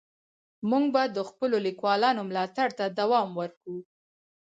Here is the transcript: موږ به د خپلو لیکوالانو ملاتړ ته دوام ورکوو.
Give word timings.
موږ 0.69 0.83
به 0.93 1.03
د 1.15 1.17
خپلو 1.29 1.57
لیکوالانو 1.67 2.21
ملاتړ 2.29 2.67
ته 2.77 2.85
دوام 2.99 3.29
ورکوو. 3.39 3.79